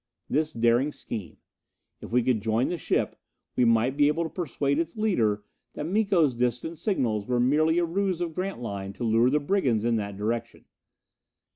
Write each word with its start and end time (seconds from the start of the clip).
This 0.27 0.51
daring 0.51 0.91
scheme! 0.91 1.37
If 2.01 2.11
we 2.11 2.23
could 2.23 2.41
join 2.41 2.69
the 2.69 2.77
ship, 2.79 3.17
we 3.55 3.65
might 3.65 3.95
be 3.97 4.07
able 4.07 4.23
to 4.23 4.31
persuade 4.31 4.79
its 4.79 4.97
leader 4.97 5.43
that 5.75 5.85
Miko's 5.85 6.33
distant 6.33 6.79
signals 6.79 7.27
were 7.27 7.39
merely 7.39 7.77
a 7.77 7.85
ruse 7.85 8.19
of 8.19 8.33
Grantline 8.33 8.93
to 8.93 9.03
lure 9.03 9.29
the 9.29 9.39
brigands 9.39 9.85
in 9.85 9.97
that 9.97 10.17
direction. 10.17 10.65